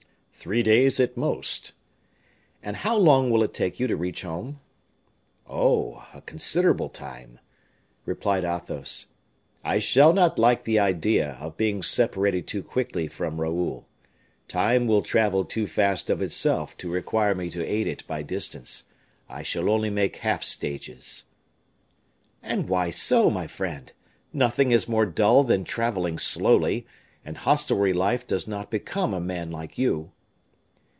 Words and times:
"Three 0.33 0.63
days 0.63 0.99
at 0.99 1.15
most." 1.15 1.73
"And 2.63 2.77
how 2.77 2.97
long 2.97 3.29
will 3.29 3.43
it 3.43 3.53
take 3.53 3.79
you 3.79 3.85
to 3.85 3.95
reach 3.95 4.23
home?" 4.23 4.59
"Oh! 5.47 6.07
a 6.15 6.21
considerable 6.21 6.89
time," 6.89 7.37
replied 8.07 8.43
Athos. 8.43 9.11
"I 9.63 9.77
shall 9.77 10.13
not 10.13 10.39
like 10.39 10.63
the 10.63 10.79
idea 10.79 11.33
of 11.39 11.57
being 11.57 11.83
separated 11.83 12.47
too 12.47 12.63
quickly 12.63 13.05
from 13.07 13.39
Raoul. 13.39 13.87
Time 14.47 14.87
will 14.87 15.03
travel 15.03 15.45
too 15.45 15.67
fast 15.67 16.09
of 16.09 16.23
itself 16.23 16.75
to 16.77 16.89
require 16.89 17.35
me 17.35 17.51
to 17.51 17.63
aid 17.63 17.85
it 17.85 18.01
by 18.07 18.23
distance. 18.23 18.85
I 19.29 19.43
shall 19.43 19.69
only 19.69 19.91
make 19.91 20.15
half 20.25 20.43
stages." 20.43 21.25
"And 22.41 22.67
why 22.67 22.89
so, 22.89 23.29
my 23.29 23.45
friend? 23.45 23.93
Nothing 24.33 24.71
is 24.71 24.89
more 24.89 25.05
dull 25.05 25.43
than 25.43 25.65
traveling 25.65 26.17
slowly; 26.17 26.87
and 27.23 27.37
hostelry 27.37 27.93
life 27.93 28.25
does 28.25 28.47
not 28.47 28.71
become 28.71 29.13
a 29.13 29.19
man 29.21 29.51
like 29.51 29.77
you." 29.77 30.13